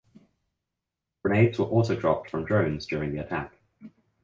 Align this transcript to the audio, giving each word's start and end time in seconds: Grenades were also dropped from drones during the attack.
Grenades 1.23 1.59
were 1.59 1.65
also 1.67 1.95
dropped 1.95 2.27
from 2.31 2.43
drones 2.43 2.87
during 2.87 3.11
the 3.13 3.23
attack. 3.23 3.53